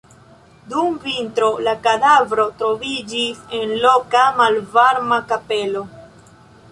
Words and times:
Dum 0.69 0.95
vintro 1.03 1.49
la 1.67 1.73
kadavro 1.87 2.45
troviĝis 2.61 3.43
en 3.57 3.73
loka 3.85 4.23
malvarma 4.41 5.21
kapelo. 5.33 5.85